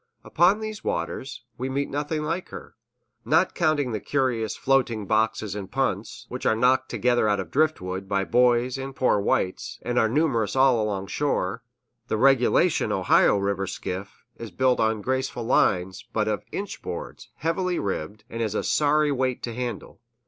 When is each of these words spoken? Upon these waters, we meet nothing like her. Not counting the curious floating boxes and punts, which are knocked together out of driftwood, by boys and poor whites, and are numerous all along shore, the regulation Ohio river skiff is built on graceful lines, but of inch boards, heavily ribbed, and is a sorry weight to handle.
Upon 0.23 0.61
these 0.61 0.83
waters, 0.83 1.43
we 1.59 1.69
meet 1.69 1.87
nothing 1.87 2.23
like 2.23 2.49
her. 2.49 2.73
Not 3.23 3.53
counting 3.53 3.91
the 3.91 3.99
curious 3.99 4.55
floating 4.55 5.05
boxes 5.05 5.53
and 5.53 5.69
punts, 5.71 6.25
which 6.27 6.43
are 6.43 6.55
knocked 6.55 6.89
together 6.89 7.29
out 7.29 7.39
of 7.39 7.51
driftwood, 7.51 8.09
by 8.09 8.23
boys 8.23 8.79
and 8.79 8.95
poor 8.95 9.19
whites, 9.19 9.77
and 9.83 9.99
are 9.99 10.09
numerous 10.09 10.55
all 10.55 10.81
along 10.81 11.05
shore, 11.05 11.61
the 12.07 12.17
regulation 12.17 12.91
Ohio 12.91 13.37
river 13.37 13.67
skiff 13.67 14.25
is 14.37 14.49
built 14.49 14.79
on 14.79 15.01
graceful 15.03 15.43
lines, 15.43 16.03
but 16.13 16.27
of 16.27 16.41
inch 16.51 16.81
boards, 16.81 17.29
heavily 17.35 17.77
ribbed, 17.77 18.23
and 18.27 18.41
is 18.41 18.55
a 18.55 18.63
sorry 18.63 19.11
weight 19.11 19.43
to 19.43 19.53
handle. 19.53 19.99